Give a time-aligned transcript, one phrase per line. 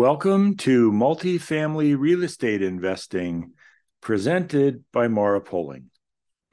[0.00, 3.52] Welcome to Multifamily Real Estate Investing
[4.00, 5.90] presented by Mara Poling.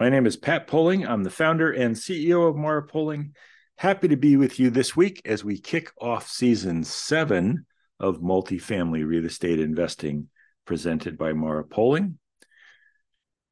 [0.02, 1.08] My name is Pat Poling.
[1.08, 3.36] I'm the founder and CEO of Mara Poling.
[3.78, 7.66] Happy to be with you this week as we kick off season seven
[8.02, 10.28] of Multifamily Real Estate Investing
[10.66, 12.20] presented by Mara Poling.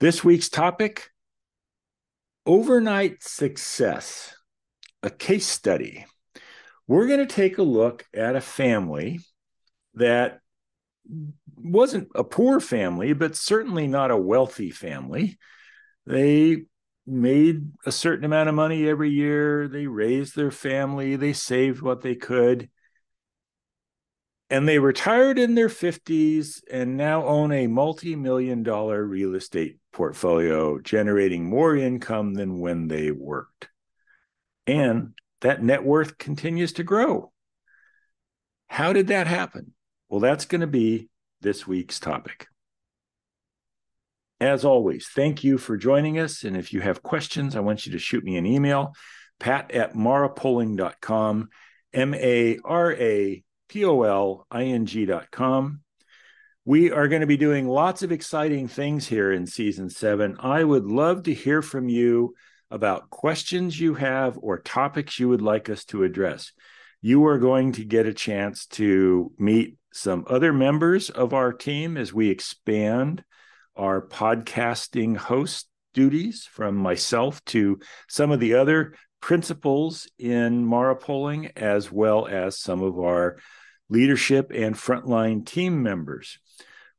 [0.02, 1.10] This week's topic
[2.46, 4.36] overnight success,
[5.02, 6.06] a case study.
[6.86, 9.22] We're going to take a look at a family
[9.96, 10.40] that
[11.56, 15.38] wasn't a poor family, but certainly not a wealthy family.
[16.06, 16.66] They
[17.08, 19.68] made a certain amount of money every year.
[19.68, 21.16] They raised their family.
[21.16, 22.70] They saved what they could.
[24.50, 29.80] And they retired in their 50s and now own a multi million dollar real estate
[29.92, 33.70] portfolio, generating more income than when they worked.
[34.68, 37.32] And that net worth continues to grow.
[38.68, 39.75] How did that happen?
[40.16, 41.10] Well, that's going to be
[41.42, 42.48] this week's topic.
[44.40, 46.46] As always, thank you for joining us.
[46.46, 48.94] And if you have questions, I want you to shoot me an email,
[49.42, 51.50] pat at marapoling.com,
[51.92, 55.82] M A R A P O L I N G.com.
[56.64, 60.38] We are going to be doing lots of exciting things here in season seven.
[60.40, 62.36] I would love to hear from you
[62.72, 66.54] about questions you have or topics you would like us to address.
[67.02, 71.98] You are going to get a chance to meet some other members of our team
[71.98, 73.24] as we expand
[73.76, 77.80] our podcasting host duties from myself to
[78.10, 83.38] some of the other principals in Mara Poling, as well as some of our
[83.90, 86.40] leadership and frontline team members.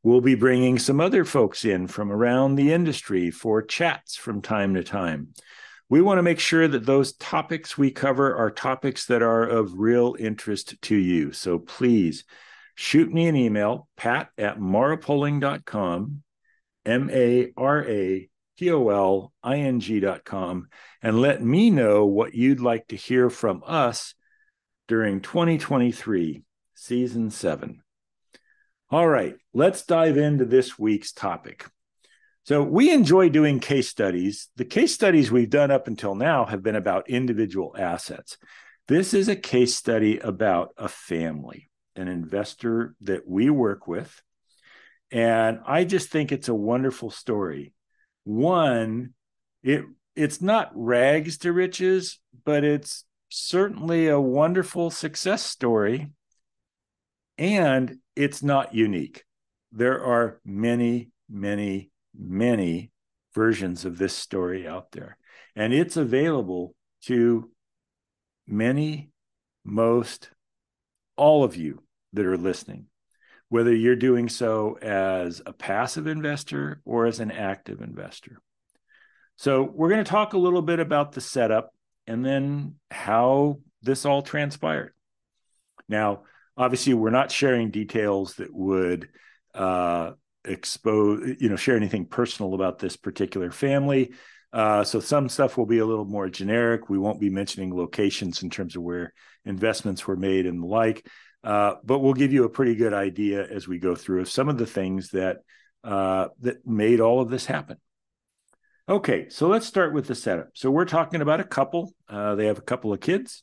[0.02, 4.74] We'll be bringing some other folks in from around the industry for chats from time
[4.74, 5.34] to time
[5.88, 9.78] we want to make sure that those topics we cover are topics that are of
[9.78, 11.32] real interest to you.
[11.32, 12.24] So please
[12.76, 16.22] shoot me an email, pat at marapoling.com,
[16.84, 20.68] M A R A P O L I N G.com,
[21.02, 24.14] and let me know what you'd like to hear from us
[24.86, 26.44] during 2023,
[26.74, 27.82] season seven.
[28.88, 31.66] All right, let's dive into this week's topic.
[32.44, 34.48] So we enjoy doing case studies.
[34.54, 38.38] The case studies we've done up until now have been about individual assets.
[38.86, 44.22] This is a case study about a family, an investor that we work with.
[45.10, 47.72] And I just think it's a wonderful story.
[48.24, 49.14] One,
[49.62, 49.84] it
[50.14, 56.10] it's not rags to riches, but it's certainly a wonderful success story.
[57.38, 59.24] And it's not unique.
[59.72, 62.90] There are many, many many
[63.34, 65.16] versions of this story out there.
[65.54, 67.50] And it's available to
[68.46, 69.10] many,
[69.64, 70.30] most,
[71.16, 71.82] all of you
[72.16, 72.86] that are listening,
[73.48, 78.40] whether you're doing so as a passive investor or as an active investor.
[79.36, 81.70] So, we're going to talk a little bit about the setup
[82.06, 84.92] and then how this all transpired.
[85.88, 86.22] Now,
[86.56, 89.08] obviously, we're not sharing details that would
[89.54, 90.12] uh,
[90.44, 94.12] expose, you know, share anything personal about this particular family.
[94.52, 96.88] Uh, so some stuff will be a little more generic.
[96.88, 99.12] We won't be mentioning locations in terms of where
[99.44, 101.06] investments were made and the like,
[101.44, 104.48] uh, but we'll give you a pretty good idea as we go through of some
[104.48, 105.38] of the things that
[105.84, 107.76] uh, that made all of this happen.
[108.88, 110.48] Okay, so let's start with the setup.
[110.54, 111.92] So we're talking about a couple.
[112.08, 113.42] Uh, they have a couple of kids.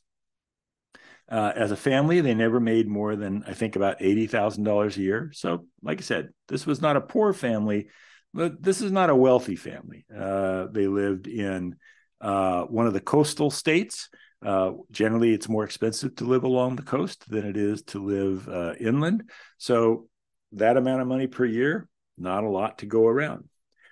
[1.28, 4.96] Uh, as a family, they never made more than I think about eighty thousand dollars
[4.96, 5.30] a year.
[5.32, 7.88] So, like I said, this was not a poor family,
[8.34, 10.04] but this is not a wealthy family.
[10.14, 11.76] Uh, they lived in
[12.20, 14.08] one of the coastal states.
[14.44, 18.48] Uh, generally, it's more expensive to live along the coast than it is to live
[18.48, 19.30] uh, inland.
[19.58, 20.08] So,
[20.52, 23.48] that amount of money per year, not a lot to go around.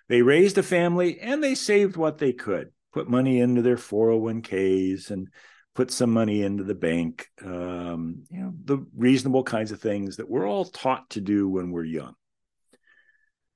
[0.08, 5.10] They raised a family and they saved what they could, put money into their 401ks
[5.10, 5.28] and
[5.74, 10.28] put some money into the bank, um, you know, the reasonable kinds of things that
[10.28, 12.14] we're all taught to do when we're young.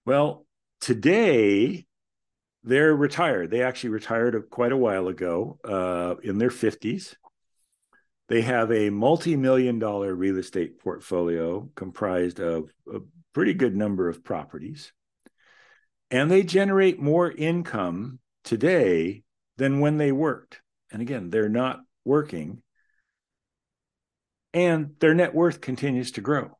[0.07, 0.47] Well,
[0.81, 1.87] today
[2.67, 3.51] they're retired.
[3.51, 7.15] They actually retired quite a while ago uh, in their 50s.
[8.29, 12.99] They have a multi million dollar real estate portfolio comprised of a
[13.33, 14.93] pretty good number of properties.
[16.11, 19.23] And they generate more income today
[19.57, 20.61] than when they worked.
[20.93, 22.63] And again, they're not working
[24.57, 26.57] and their net worth continues to grow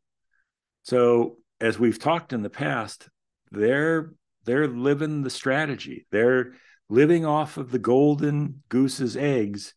[0.83, 3.09] so as we've talked in the past
[3.51, 4.13] they're
[4.47, 6.53] they're living the strategy they're
[6.89, 9.75] living off of the golden goose's eggs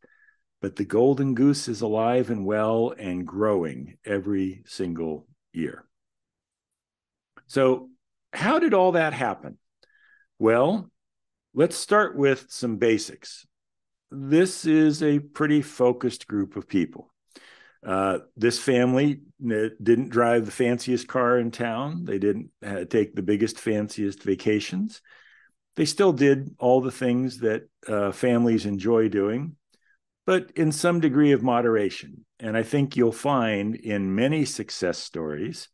[0.62, 5.86] but the golden goose is alive and well and growing every single year.
[7.48, 7.89] So,
[8.33, 9.57] how did all that happen?
[10.38, 10.92] Well,
[11.54, 13.48] let's start with some basics.
[14.12, 17.08] This is a pretty focused group of people.
[17.86, 22.04] Uh, this family didn't drive the fanciest car in town.
[22.04, 25.02] They didn't uh, take the biggest, fanciest vacations.
[25.76, 29.56] They still did all the things that uh, families enjoy doing,
[30.26, 32.26] but in some degree of moderation.
[32.40, 35.70] And I think you'll find in many success stories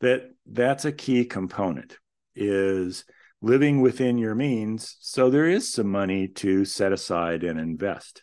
[0.00, 1.98] that that's a key component
[2.34, 3.04] is
[3.40, 8.22] living within your means so there is some money to set aside and invest.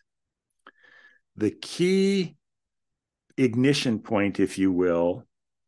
[1.38, 2.36] The key
[3.38, 5.26] ignition point, if you will,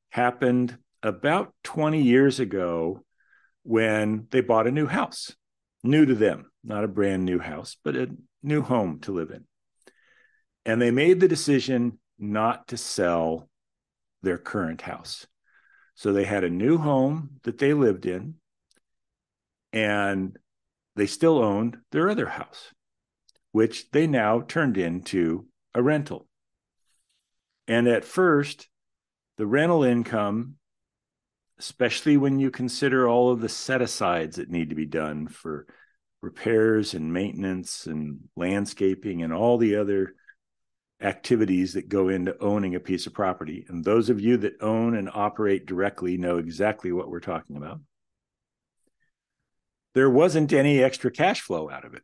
[0.10, 3.04] happened about 20 years ago
[3.64, 5.36] when they bought a new house,
[5.84, 8.10] new to them, not a brand new house, but a
[8.42, 9.46] new home to live in.
[10.66, 13.50] And they made the decision not to sell
[14.22, 15.26] their current house.
[15.96, 18.36] So they had a new home that they lived in,
[19.72, 20.38] and
[20.96, 22.72] they still owned their other house,
[23.52, 26.28] which they now turned into a rental.
[27.68, 28.68] And at first,
[29.38, 30.56] the rental income,
[31.60, 35.66] especially when you consider all of the set asides that need to be done for
[36.22, 40.16] repairs and maintenance and landscaping and all the other
[41.02, 43.66] activities that go into owning a piece of property.
[43.68, 47.82] And those of you that own and operate directly know exactly what we're talking about.
[49.94, 52.04] There wasn't any extra cash flow out of it.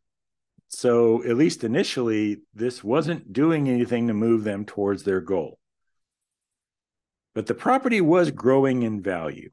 [0.70, 5.60] So, at least initially, this wasn't doing anything to move them towards their goal.
[7.34, 9.50] But the property was growing in value.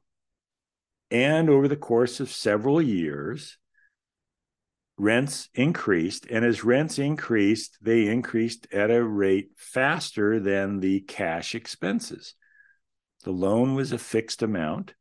[1.09, 3.57] And over the course of several years,
[4.97, 6.27] rents increased.
[6.29, 12.35] And as rents increased, they increased at a rate faster than the cash expenses.
[13.23, 14.93] The loan was a fixed amount.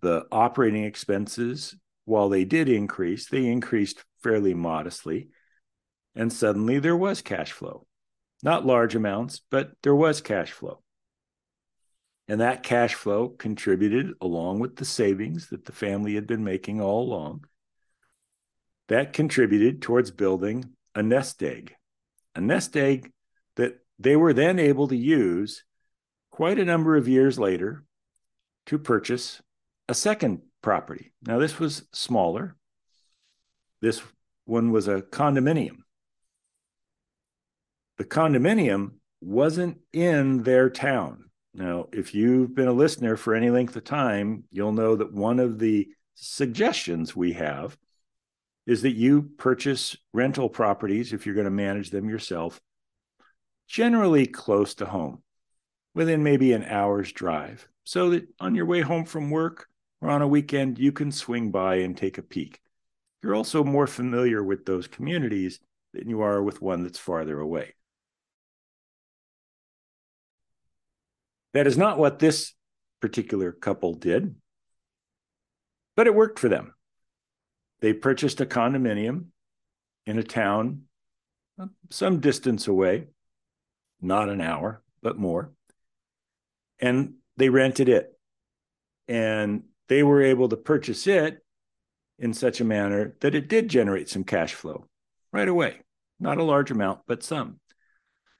[0.00, 1.74] The operating expenses,
[2.04, 5.28] while they did increase, they increased fairly modestly.
[6.14, 7.86] And suddenly there was cash flow.
[8.42, 10.82] Not large amounts, but there was cash flow.
[12.28, 16.80] And that cash flow contributed, along with the savings that the family had been making
[16.80, 17.44] all along,
[18.88, 21.74] that contributed towards building a nest egg,
[22.34, 23.10] a nest egg
[23.56, 25.64] that they were then able to use
[26.30, 27.84] quite a number of years later
[28.66, 29.42] to purchase
[29.88, 31.12] a second property.
[31.22, 32.56] Now, this was smaller.
[33.80, 34.02] This
[34.44, 35.78] one was a condominium.
[37.98, 41.30] The condominium wasn't in their town.
[41.54, 45.40] Now, if you've been a listener for any length of time, you'll know that one
[45.40, 47.76] of the suggestions we have
[48.66, 52.60] is that you purchase rental properties if you're going to manage them yourself,
[53.66, 55.22] generally close to home,
[55.94, 59.66] within maybe an hour's drive, so that on your way home from work
[60.00, 62.60] or on a weekend, you can swing by and take a peek.
[63.22, 65.60] You're also more familiar with those communities
[65.92, 67.74] than you are with one that's farther away.
[71.54, 72.54] That is not what this
[73.00, 74.36] particular couple did,
[75.96, 76.74] but it worked for them.
[77.80, 79.26] They purchased a condominium
[80.06, 80.82] in a town
[81.60, 83.06] uh, some distance away,
[84.00, 85.52] not an hour, but more.
[86.78, 88.16] And they rented it.
[89.08, 91.42] And they were able to purchase it
[92.18, 94.86] in such a manner that it did generate some cash flow
[95.32, 95.80] right away.
[96.20, 97.60] Not a large amount, but some.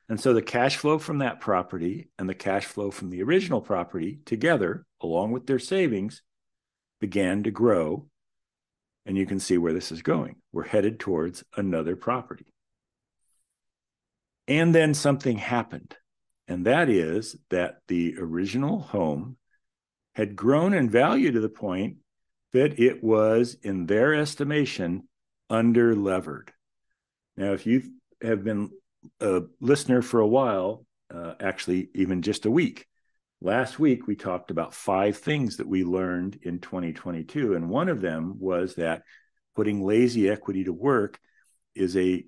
[0.08, 3.60] And so the cash flow from that property and the cash flow from the original
[3.60, 6.22] property together, along with their savings,
[7.00, 8.06] began to grow.
[9.06, 10.36] And you can see where this is going.
[10.52, 12.46] We're headed towards another property.
[14.46, 15.94] And then something happened.
[16.48, 19.36] And that is that the original home
[20.14, 21.98] had grown in value to the point
[22.52, 25.08] that it was, in their estimation,
[25.50, 26.52] under levered.
[27.36, 27.82] Now, if you
[28.22, 28.70] have been
[29.20, 32.86] a listener for a while, uh, actually, even just a week.
[33.40, 37.54] Last week, we talked about five things that we learned in 2022.
[37.54, 39.02] And one of them was that
[39.54, 41.18] putting lazy equity to work
[41.74, 42.24] is a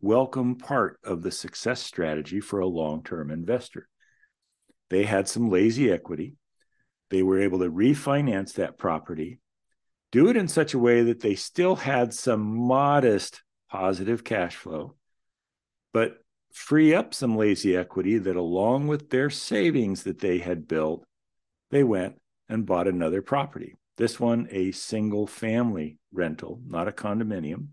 [0.00, 3.88] welcome part of the success strategy for a long term investor.
[4.90, 6.34] They had some lazy equity.
[7.10, 9.38] They were able to refinance that property,
[10.12, 14.94] do it in such a way that they still had some modest positive cash flow
[15.92, 16.18] but
[16.52, 21.04] free up some lazy equity that, along with their savings that they had built,
[21.70, 23.76] they went and bought another property.
[23.96, 27.68] This one, a single family rental, not a condominium.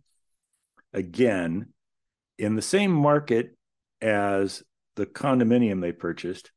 [0.94, 1.67] Again,
[2.38, 3.56] in the same market
[4.01, 4.63] as
[4.96, 6.51] the condominium they purchased,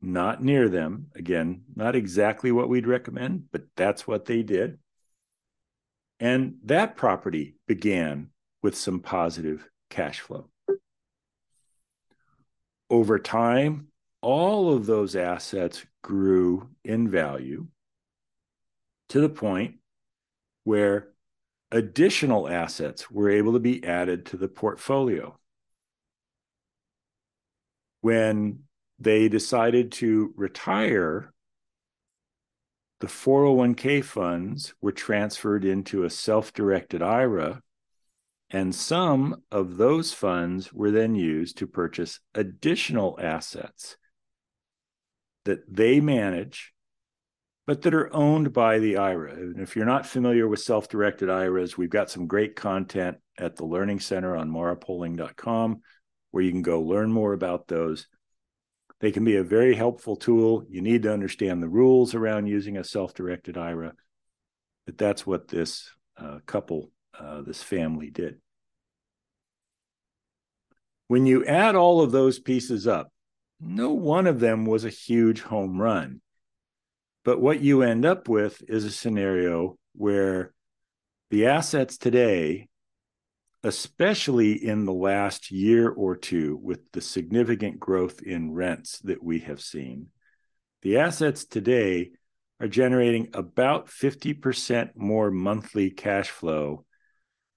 [0.00, 1.06] not near them.
[1.14, 4.78] Again, not exactly what we'd recommend, but that's what they did.
[6.18, 8.30] And that property began
[8.62, 10.48] with some positive cash flow.
[12.88, 13.88] Over time,
[14.22, 17.66] all of those assets grew in value
[19.08, 19.76] to the point
[20.64, 21.08] where
[21.70, 25.38] additional assets were able to be added to the portfolio.
[28.00, 28.60] When
[28.98, 31.32] they decided to retire,
[33.00, 37.62] the 401k funds were transferred into a self directed IRA,
[38.50, 43.96] and some of those funds were then used to purchase additional assets
[45.44, 46.72] that they manage,
[47.66, 49.32] but that are owned by the IRA.
[49.32, 53.56] And if you're not familiar with self directed IRAs, we've got some great content at
[53.56, 55.82] the Learning Center on marapoling.com
[56.30, 58.06] where you can go learn more about those.
[59.00, 60.64] They can be a very helpful tool.
[60.68, 63.92] You need to understand the rules around using a self directed IRA.
[64.86, 68.40] But that's what this uh, couple, uh, this family did.
[71.08, 73.12] When you add all of those pieces up,
[73.60, 76.20] no one of them was a huge home run.
[77.24, 80.52] But what you end up with is a scenario where
[81.30, 82.68] the assets today
[83.66, 89.40] especially in the last year or two with the significant growth in rents that we
[89.40, 90.06] have seen.
[90.82, 92.12] The assets today
[92.60, 96.84] are generating about 50% more monthly cash flow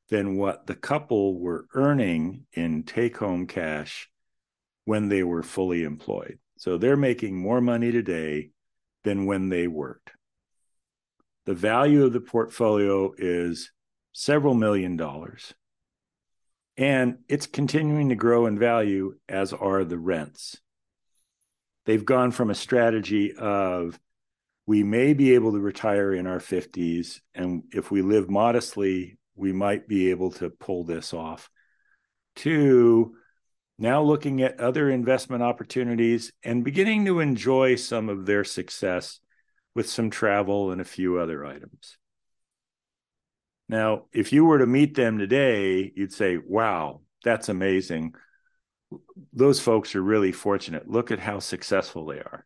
[0.09, 4.09] than what the couple were earning in take home cash
[4.85, 6.39] when they were fully employed.
[6.57, 8.49] So they're making more money today
[9.03, 10.09] than when they worked.
[11.45, 13.69] The value of the portfolio is
[14.11, 15.53] several million dollars
[16.79, 20.57] and it's continuing to grow in value as are the rents.
[21.85, 23.99] They've gone from a strategy of
[24.65, 29.51] we may be able to retire in our 50s, and if we live modestly, we
[29.51, 31.49] might be able to pull this off,
[32.37, 33.13] to
[33.77, 39.19] now looking at other investment opportunities and beginning to enjoy some of their success
[39.75, 41.98] with some travel and a few other items.
[43.69, 48.15] Now, if you were to meet them today, you'd say, wow, that's amazing.
[49.31, 50.89] Those folks are really fortunate.
[50.89, 52.45] Look at how successful they are.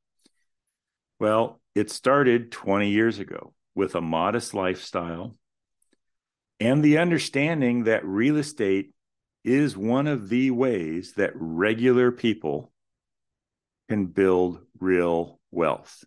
[1.22, 5.38] Well, it started 20 years ago with a modest lifestyle
[6.60, 8.94] and the understanding that real estate
[9.44, 12.72] is one of the ways that regular people
[13.90, 16.04] can build real wealth.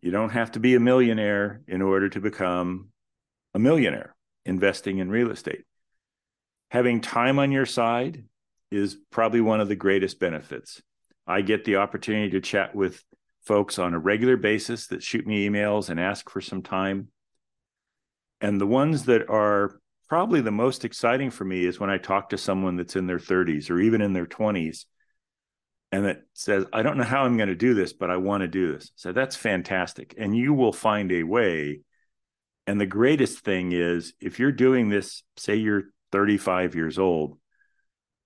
[0.00, 2.90] You don't have to be a millionaire in order to become
[3.54, 5.64] a millionaire investing in real estate.
[6.70, 8.24] Having time on your side
[8.70, 10.82] is probably one of the greatest benefits.
[11.26, 13.02] I get the opportunity to chat with
[13.44, 17.08] folks on a regular basis that shoot me emails and ask for some time.
[18.40, 22.30] And the ones that are probably the most exciting for me is when I talk
[22.30, 24.84] to someone that's in their 30s or even in their 20s
[25.92, 28.40] and that says, I don't know how I'm going to do this, but I want
[28.40, 28.90] to do this.
[28.96, 30.14] So that's fantastic.
[30.18, 31.80] And you will find a way
[32.66, 37.38] and the greatest thing is if you're doing this, say you're 35 years old,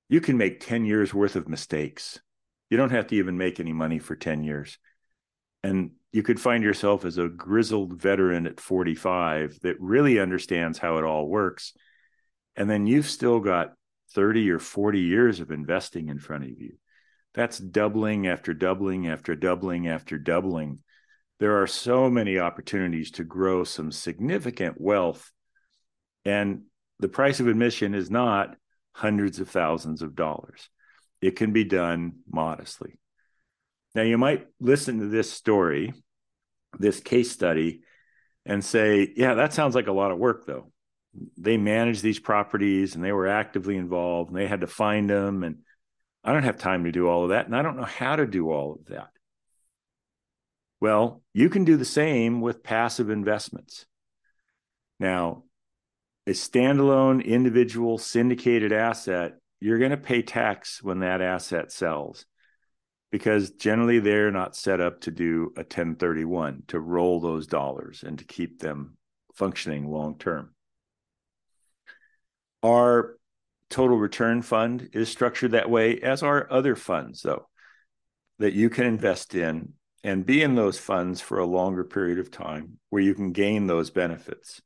[0.09, 2.21] you can make 10 years worth of mistakes.
[2.71, 4.79] You don't have to even make any money for 10 years.
[5.63, 10.99] And you could find yourself as a grizzled veteran at 45 that really understands how
[10.99, 11.75] it all works.
[12.57, 13.75] And then you've still got
[14.13, 16.77] 30 or 40 years of investing in front of you.
[17.35, 20.81] That's doubling after doubling after doubling after doubling
[21.41, 25.31] there are so many opportunities to grow some significant wealth.
[26.25, 26.63] And
[26.99, 28.57] the price of admission is not
[28.93, 30.69] hundreds of thousands of dollars.
[31.21, 32.99] It can be done modestly.
[33.95, 35.95] Now, you might listen to this story,
[36.79, 37.83] this case study,
[38.45, 40.73] and say, yeah, that sounds like a lot of work, though.
[41.37, 45.43] They managed these properties and they were actively involved and they had to find them.
[45.43, 45.59] And
[46.23, 47.47] I don't have time to do all of that.
[47.47, 49.09] And I don't know how to do all of that.
[50.81, 53.87] Well, you can do the same with passive investments.
[55.01, 55.45] Now,
[56.27, 62.27] a standalone individual syndicated asset, you're going to pay tax when that asset sells
[63.11, 68.19] because generally they're not set up to do a 1031 to roll those dollars and
[68.19, 68.97] to keep them
[69.35, 70.55] functioning long term.
[72.63, 73.17] Our
[73.71, 77.49] total return fund is structured that way, as are other funds, though,
[78.39, 79.75] that you can invest in
[80.05, 83.67] and be in those funds for a longer period of time where you can gain
[83.67, 84.61] those benefits.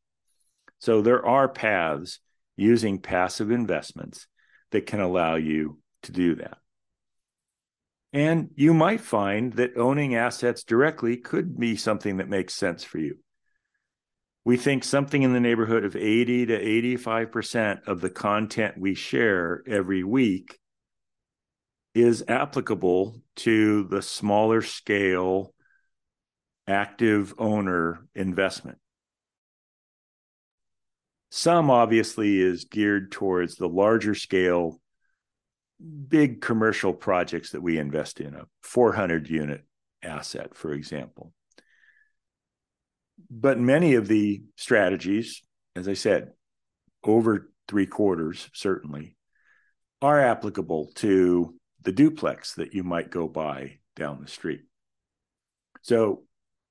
[0.79, 2.21] So there are paths
[2.57, 4.27] using passive investments
[4.73, 6.59] that can allow you to do that.
[8.13, 12.99] And you might find that owning assets directly could be something that makes sense for
[12.99, 13.19] you.
[14.45, 16.61] We think something in the neighborhood of 80 to
[16.99, 20.59] 85% of the content we share every week
[21.95, 25.55] is applicable to the smaller scale
[26.67, 28.79] active owner investment.
[31.31, 34.81] Some obviously is geared towards the larger scale,
[36.09, 39.65] big commercial projects that we invest in, a 400 unit
[40.03, 41.33] asset, for example.
[43.31, 45.43] But many of the strategies,
[45.75, 46.33] as I said,
[47.03, 49.17] over three quarters certainly,
[50.03, 51.55] are applicable to
[51.85, 54.63] the duplex that you might go by down the street.
[55.83, 56.25] So,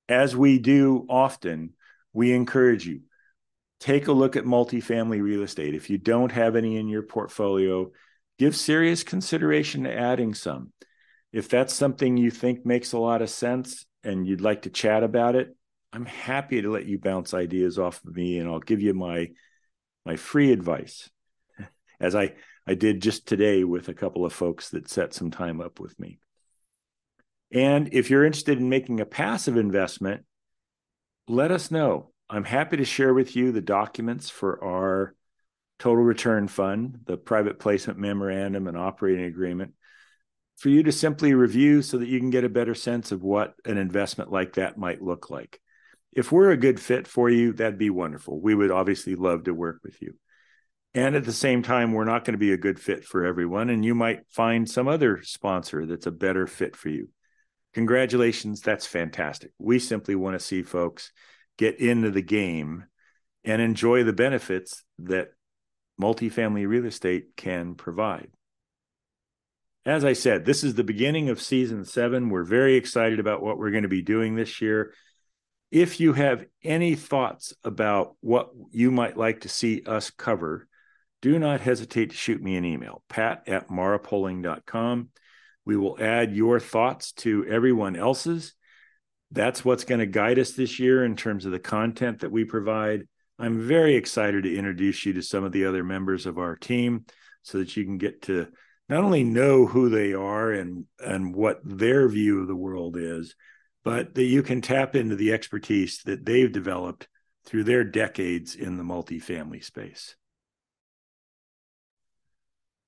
[0.07, 1.73] as we do often,
[2.13, 3.01] we encourage you
[3.79, 5.73] take a look at multifamily real estate.
[5.73, 7.91] If you don't have any in your portfolio,
[8.37, 10.71] give serious consideration to adding some.
[11.33, 15.03] If that's something you think makes a lot of sense and you'd like to chat
[15.03, 15.55] about it,
[15.91, 19.31] I'm happy to let you bounce ideas off of me and I'll give you my
[20.05, 21.09] my free advice.
[21.99, 22.33] As I
[22.67, 25.99] I did just today with a couple of folks that set some time up with
[25.99, 26.19] me.
[27.51, 30.23] And if you're interested in making a passive investment,
[31.27, 32.11] let us know.
[32.29, 35.15] I'm happy to share with you the documents for our
[35.79, 39.73] total return fund, the private placement memorandum and operating agreement
[40.61, 43.55] for you to simply review so that you can get a better sense of what
[43.65, 45.59] an investment like that might look like.
[46.13, 48.39] If we're a good fit for you, that'd be wonderful.
[48.39, 50.13] We would obviously love to work with you.
[50.93, 53.69] And at the same time, we're not going to be a good fit for everyone.
[53.69, 57.09] And you might find some other sponsor that's a better fit for you.
[57.73, 58.61] Congratulations.
[58.61, 59.51] That's fantastic.
[59.57, 61.11] We simply want to see folks
[61.57, 62.85] get into the game
[63.45, 65.29] and enjoy the benefits that
[65.99, 68.29] multifamily real estate can provide.
[69.85, 72.29] As I said, this is the beginning of season seven.
[72.29, 74.93] We're very excited about what we're going to be doing this year.
[75.71, 80.67] If you have any thoughts about what you might like to see us cover,
[81.21, 85.09] do not hesitate to shoot me an email, pat at marapoling.com.
[85.65, 88.53] We will add your thoughts to everyone else's.
[89.31, 92.43] That's what's going to guide us this year in terms of the content that we
[92.43, 93.07] provide.
[93.37, 97.05] I'm very excited to introduce you to some of the other members of our team
[97.43, 98.47] so that you can get to
[98.89, 103.35] not only know who they are and, and what their view of the world is,
[103.83, 107.07] but that you can tap into the expertise that they've developed
[107.45, 110.15] through their decades in the multifamily space.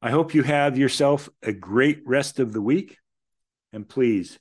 [0.06, 2.98] I hope you have yourself a great rest of the week.
[3.72, 4.38] And please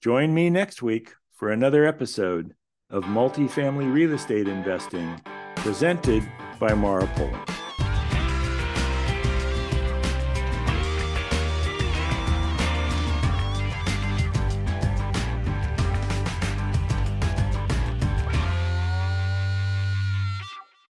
[0.00, 2.54] join me next week for another episode
[2.90, 5.20] of Multifamily Real Estate Investing
[5.56, 6.22] presented
[6.60, 7.69] by Mara Poling.